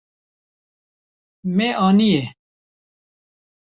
[1.55, 2.23] Me aniye.